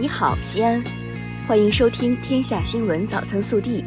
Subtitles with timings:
[0.00, 0.82] 你好，西安，
[1.46, 3.84] 欢迎收听《天下新闻早餐速递》。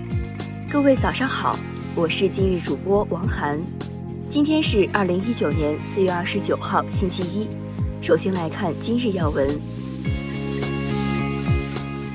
[0.72, 1.58] 各位早上好，
[1.96, 3.60] 我是今日主播王涵。
[4.30, 7.48] 今天是二零一九年四月二十九号，星期一。
[8.00, 9.60] 首先来看今日要闻。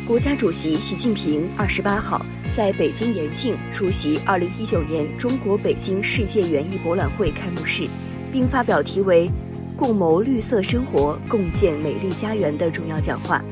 [0.07, 2.25] 国家主席习近平二十八号
[2.57, 7.89] 在北京延庆出席二零一九年中国北京世界园艺博览会开幕式，
[8.31, 9.29] 并发表题为
[9.77, 13.43] “共谋绿色生活，共建美丽家园”的重要讲话。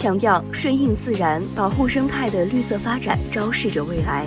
[0.00, 4.26] 强调顺应自然、保护生态的绿色发展昭示着未来。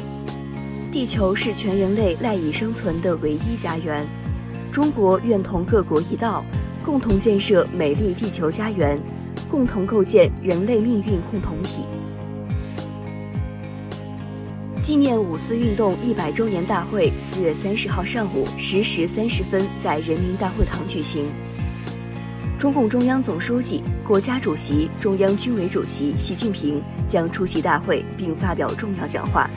[0.91, 4.07] 地球是全人类赖以生存的唯一家园，
[4.71, 6.45] 中国愿同各国一道，
[6.85, 9.01] 共同建设美丽地球家园，
[9.49, 11.81] 共同构建人类命运共同体。
[14.79, 21.25] 纪念五四运动一百周年大会四月三十号上午十时三十分在人民大会堂举行。
[22.57, 29.49] 中共中央总书记、国家主席、中央军委主席习近平将出席大会并发表重要讲话。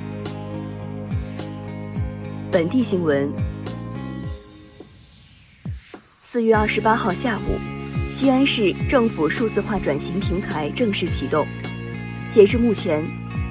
[2.51, 3.31] 本地新闻：
[6.21, 11.47] 四月二十八号下午，西安市政府数字化转型平台正式启动。
[12.29, 13.05] 截至目前，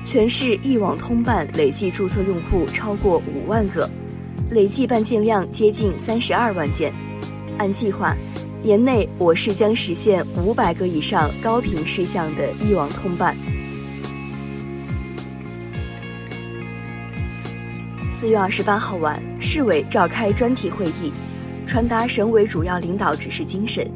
[0.05, 3.89] 全市一网通办累计注册用户超过五万个，
[4.49, 6.93] 累计办件量接近三十二万件。
[7.57, 8.13] 按计划。
[8.65, 13.35] 年内，我市将实现五百个以上高频事项的一网通办。
[18.11, 21.13] 四月二十八号晚，市委召开专题会议，
[21.67, 23.87] 传达省委主要领导指示精神，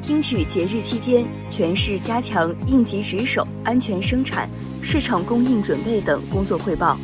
[0.00, 4.48] 听取节日期间全市加强应急值守、安全生产、
[4.80, 6.96] 市场供应准备等工作汇报，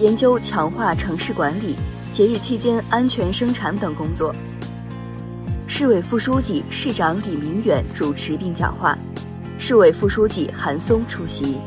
[0.00, 1.76] 研究强化城市管理、
[2.10, 4.34] 节日期间安全生产等工作。
[5.72, 8.98] 市委副书记、市长李明远主持并讲话，
[9.56, 11.58] 市委副书记韩松出席。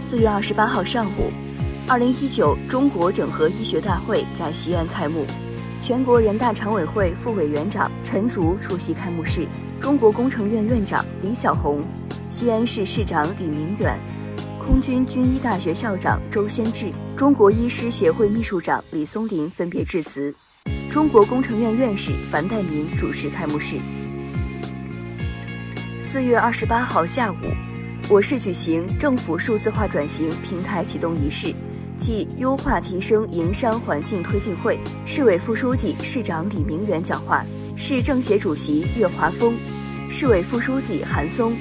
[0.00, 1.32] 四月二十八号上午，
[1.88, 5.26] 二零一九中国整合医学大会在西安开幕，
[5.82, 9.48] 全国人大常委会副委员长陈竺出席开幕式，
[9.80, 11.82] 中国工程院院长李小红、
[12.30, 13.98] 西安市市长李明远、
[14.66, 16.92] 空军军医大学校长周先志。
[17.16, 20.34] 中国医师协会秘书长李松林分别致辞，
[20.90, 23.76] 中国工程院院士樊代民主持开幕式。
[26.02, 27.36] 四月二十八号下午，
[28.08, 31.54] 我市举行政府数字化转型平台启动仪式
[31.96, 37.46] 暨优化提升营商环境推进会，市委副书记、市长李明远讲话，
[37.76, 39.54] 市政协主席岳华峰、
[40.10, 41.56] 市委副书记韩松、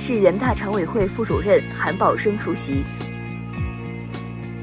[0.00, 2.84] 市人大常委会副主任韩宝生出席。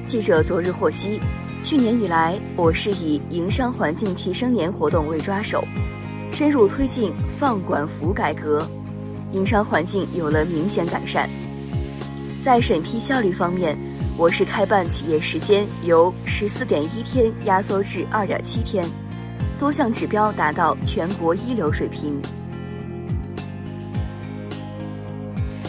[0.07, 1.19] 记者昨日获悉，
[1.62, 5.62] 去年以来，我市以营商环境提升年活动为抓手，
[6.31, 8.66] 深入推进放管服改革，
[9.34, 11.29] 营商环境有了明显改善。
[12.41, 13.78] 在审批效率方面，
[14.18, 18.85] 我市开办企业时间由十四点一天压缩至二点七天，
[19.59, 22.22] 多项指标达到全国一流水平。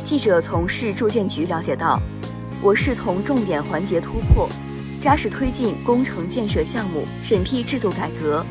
[0.07, 2.01] 记者从市住建局了解到。
[2.63, 4.49] 我市从重点环节突破，
[5.01, 8.47] 扎实推进工程建设项目审批制度改革。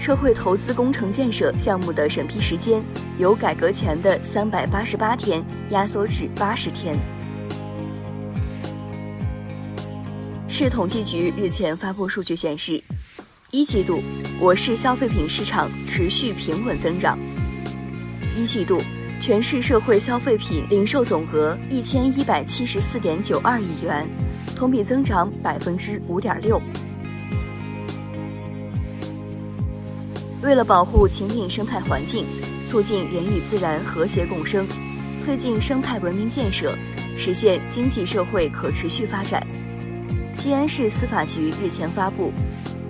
[0.00, 2.82] 社会投资工程建设项目的审批时间
[3.18, 6.96] 由改革前的三百八十八天压缩至八十天。
[10.48, 12.82] 市统计局日前发布数据显示，
[13.50, 14.00] 一季度
[14.40, 17.18] 我市消费品市场持续平稳增长。
[18.34, 18.80] 一季度。
[19.18, 24.06] 全市社会消费品零售总额一千一百七十四点九二亿元，
[24.54, 26.60] 同比增长百分之五点六。
[30.42, 32.24] 为了保护秦岭生态环境，
[32.68, 34.64] 促进人与自然和谐共生，
[35.24, 36.76] 推进生态文明建设，
[37.16, 39.44] 实现经济社会可持续发展，
[40.34, 42.30] 西安市司法局日前发布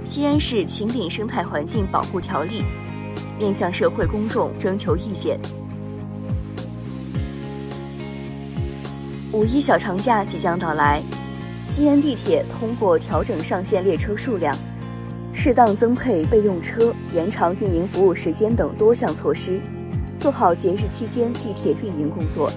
[0.09, 2.61] 《西安市秦岭生态环境保护条例》，
[3.39, 5.41] 面向社会公众征求意见。
[9.37, 11.03] 五一小长假即将到来，
[11.67, 14.57] 西安地铁通过调整上线列车数量、
[15.31, 19.61] 适当增配备用车、延长运营服务时间等多项措施，
[20.17, 22.51] 做好节日期间地铁运营工作。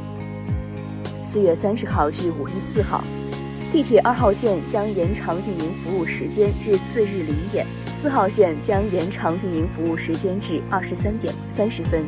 [1.21, 3.03] 四月三十号至五月四号，
[3.73, 12.05] 地铁二号线将延长运营服务时间至次日零点，四号线将延长运营服务时间至二十三点三十分。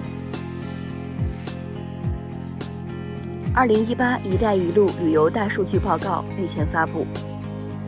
[3.61, 7.05] 二零一八“一带一路”旅游大数据报告日前发布，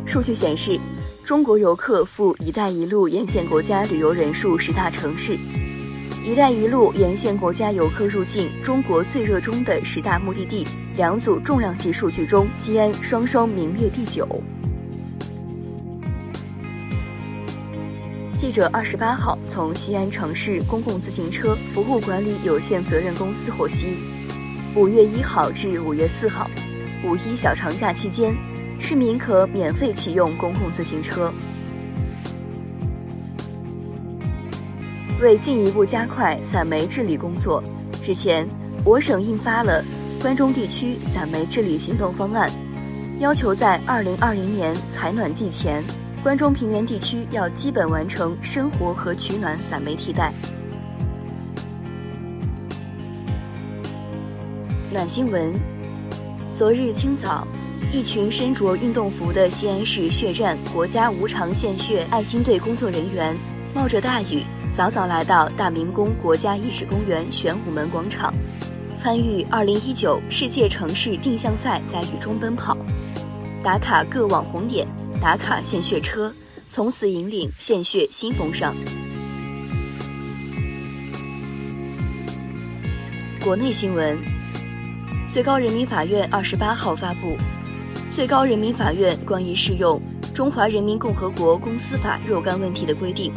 [0.05, 0.79] 数据显示，
[1.25, 5.35] 中国游客赴“一带一路”沿线国家旅游人数十大城市
[6.23, 10.63] ，“一带一路”沿线国家游客入境中国最热衷的十大目的地，
[10.95, 14.27] 两组重量级数据中，西安双双名列第九。
[18.37, 23.97] 记者二十八号从西安城市公共自行车服务管理有限责任公司获悉，
[24.75, 26.49] 五月一号至五月四号，
[27.05, 28.35] 五一小长假期间，
[28.79, 31.31] 市民可免费启用公共自行车。
[35.21, 37.63] 为进一步加快散煤治理工作，
[38.03, 38.47] 日前，
[38.83, 39.85] 我省印发了
[40.19, 42.49] 关中地区散煤治理行动方案，
[43.19, 45.83] 要求在二零二零年采暖季前，
[46.23, 50.33] 关中平原地区要基本完成生活和取暖散煤替代。
[54.93, 55.51] 暖新闻：
[56.53, 57.47] 昨日清早，
[57.91, 63.35] 一群身着运动服的西安市血战国家无偿献血爱心队工作人员，
[63.73, 64.43] 冒着大雨。
[64.77, 68.31] 早早来到大明宫国家遗址公园玄武门广场，
[69.01, 72.77] 参与2019世界城市定向赛，在雨中奔跑，
[73.63, 74.87] 打卡各网红点，
[75.19, 76.31] 打卡献血车，
[76.69, 78.75] 从此引领献血新风尚。
[83.43, 84.17] 国内新闻：
[85.33, 87.29] 最高人民法院二十八号发布
[88.15, 89.99] 《最高人民法院关于适用
[90.31, 93.33] 《中华人民共和国公司法》若干问题的规定》。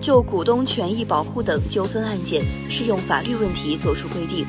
[0.00, 4.46] 就股东权益保护等纠纷案件适用法律问题作出规定。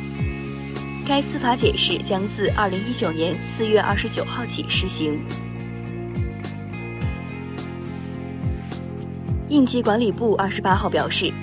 [1.08, 5.20] 该司法解释将自二零一九年四月二十九号起施行。
[9.50, 11.34] 应急管理部二十八号表示，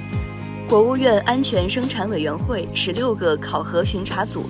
[0.68, 4.46] 国务院安全生产委员会十六个考核巡查组，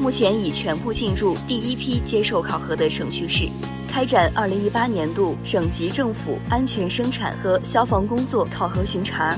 [0.00, 3.48] 目前已全部进入第一批接受考核的省区市。
[3.88, 9.36] 开展二零一八年度省级政府安全生产和消防工作考核巡查。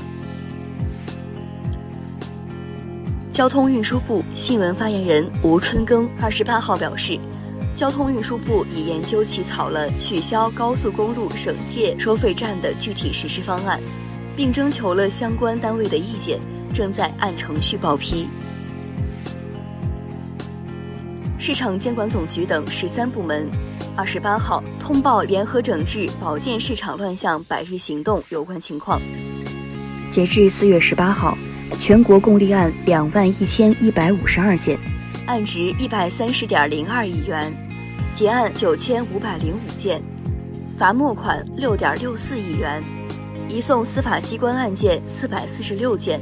[3.33, 7.19] 交通运输部新闻发言人吴春耕二十八号表示，
[7.75, 13.77] 交通运输部已研究起草了取消高速公路省界收费站的具体实施方案，
[14.37, 16.39] 并征求了相关单位的意见，
[16.73, 18.29] 正在按程序报批。
[21.45, 23.47] 市场监管总局等十三部门。
[23.95, 28.99] 二十八号通报联合整治保健市场乱象百日行动有关情况。
[30.09, 31.37] 截至四月十八号，
[31.79, 34.75] 全国共立案两万一千一百五十二件，
[35.27, 37.53] 案值一百三十点零二亿元，
[38.11, 40.01] 结案九千五百零五件，
[40.79, 42.83] 罚没款六点六四亿元，
[43.47, 46.19] 移送司法机关案件四百四十六件，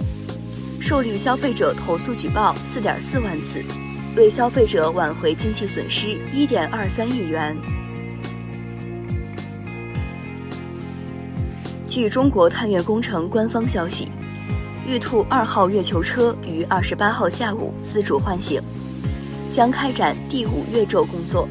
[0.81, 3.63] 受理消费者投诉举报四点四万次。
[4.15, 7.57] 为消费者挽回经济损失一点二三亿元。
[11.89, 14.07] 据中国探月工程官方消息，
[14.87, 18.61] 玉兔二号月球车于二十八号下午自主唤醒，
[19.51, 21.47] 将开展第五月昼工作。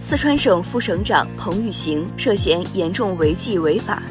[0.00, 4.02] 四川省副省长彭宇行涉嫌严重违纪违法，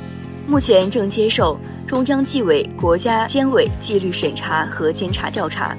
[0.47, 1.59] 目前正接受。
[1.91, 5.75] 中央纪委国家监委纪律审查和监察调查。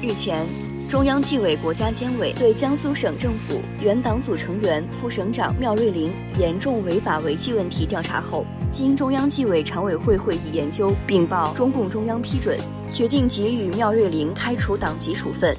[0.00, 0.46] 日前，
[0.88, 12.58] 中央纪委国家监委对江苏省政府原党组成员、副省长缪瑞林严重违法违纪问题调查后，经中央纪委常委会会议研究，并报中共中央批准，
[12.94, 15.54] 决定给予缪瑞林开除党籍处分，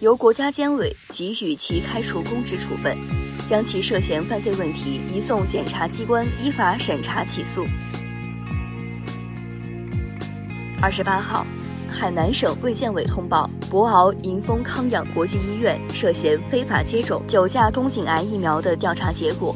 [0.00, 2.94] 由国家监委给予其开除公职处分。
[3.52, 7.66] 将其涉嫌犯罪问题移送检察机关依法审查起诉。
[10.80, 11.44] 二十八号，
[11.86, 19.54] 海南省卫健委通报博鳌迎风康养国际医院涉嫌非法接种九价宫颈癌疫苗的调查结果，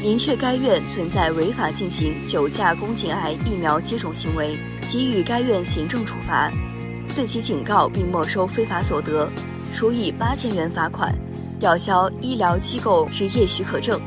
[0.00, 6.50] 明确该院存在违法进行九价宫颈癌疫苗接种行为，给予该院行政处罚，
[7.14, 9.28] 对其警告并没收非法所得，
[9.74, 11.14] 处以八千元罚款。
[11.58, 14.00] 吊销医疗机构执业许可证，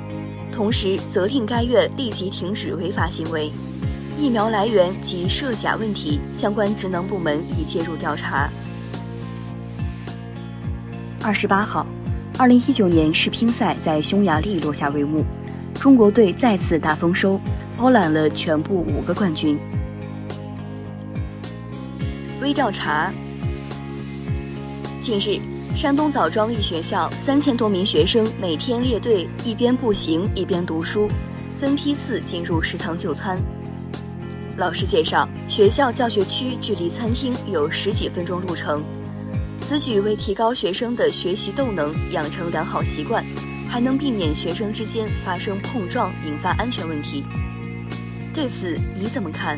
[0.51, 3.51] 同时责令该院立即停止违法行为。
[4.17, 8.49] 疫苗来源及涉假问题，相关职能部门已介入调查。
[11.23, 11.87] 二十八号，
[12.37, 15.25] 二零一九年世乒赛在匈牙利落下帷幕，
[15.73, 17.39] 中国队再次大丰收，
[17.77, 19.57] 包揽了全部五个冠军。
[22.41, 23.11] 微调查，
[25.01, 25.39] 近日。
[25.75, 31.07] 山东枣庄一学校三千多名学生每天列队，一边步行一边读书，
[31.57, 33.39] 分批次进入食堂就餐。
[34.57, 38.83] 老师介绍，学校教学区距离餐厅有十几分钟路程，
[39.61, 43.23] 此举为提高学生的学习动能，养成良好习惯，
[43.69, 47.23] 还能避免学生之间发生碰撞，引发安全问题。
[48.33, 49.57] 对此你怎么看？